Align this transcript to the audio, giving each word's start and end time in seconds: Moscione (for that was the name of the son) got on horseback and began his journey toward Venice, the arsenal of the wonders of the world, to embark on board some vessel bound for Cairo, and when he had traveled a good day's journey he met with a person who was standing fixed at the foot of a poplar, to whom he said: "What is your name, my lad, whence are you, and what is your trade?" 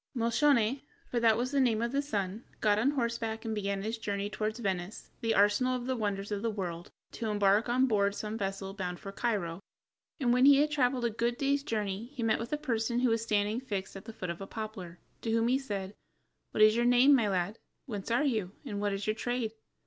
Moscione 0.15 0.81
(for 1.11 1.19
that 1.19 1.37
was 1.37 1.51
the 1.51 1.59
name 1.59 1.79
of 1.79 1.91
the 1.91 2.01
son) 2.01 2.43
got 2.59 2.79
on 2.79 2.89
horseback 2.89 3.45
and 3.45 3.53
began 3.53 3.83
his 3.83 3.99
journey 3.99 4.31
toward 4.31 4.57
Venice, 4.57 5.11
the 5.21 5.35
arsenal 5.35 5.75
of 5.75 5.85
the 5.85 5.95
wonders 5.95 6.31
of 6.31 6.41
the 6.41 6.49
world, 6.49 6.89
to 7.11 7.27
embark 7.29 7.69
on 7.69 7.85
board 7.85 8.15
some 8.15 8.35
vessel 8.35 8.73
bound 8.73 8.99
for 8.99 9.11
Cairo, 9.11 9.59
and 10.19 10.33
when 10.33 10.45
he 10.45 10.57
had 10.57 10.71
traveled 10.71 11.05
a 11.05 11.11
good 11.11 11.37
day's 11.37 11.61
journey 11.61 12.05
he 12.15 12.23
met 12.23 12.39
with 12.39 12.51
a 12.51 12.57
person 12.57 13.01
who 13.01 13.09
was 13.09 13.21
standing 13.21 13.61
fixed 13.61 13.95
at 13.95 14.05
the 14.05 14.13
foot 14.13 14.31
of 14.31 14.41
a 14.41 14.47
poplar, 14.47 14.97
to 15.21 15.29
whom 15.29 15.47
he 15.47 15.59
said: 15.59 15.93
"What 16.49 16.63
is 16.63 16.75
your 16.75 16.83
name, 16.85 17.13
my 17.13 17.27
lad, 17.29 17.59
whence 17.85 18.09
are 18.09 18.23
you, 18.25 18.53
and 18.65 18.81
what 18.81 18.93
is 18.93 19.05
your 19.05 19.13
trade?" 19.13 19.51